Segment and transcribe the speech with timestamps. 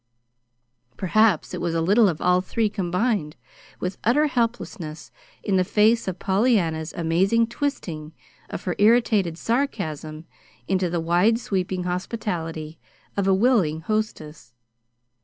[0.97, 3.35] Perhaps it was a little of all three combined
[3.79, 5.11] with utter helplessness
[5.43, 8.11] in the face of Pollyanna's amazing twisting
[8.49, 10.25] of her irritated sarcasm
[10.67, 12.79] into the wide sweeping hospitality
[13.15, 14.53] of a willing hostess.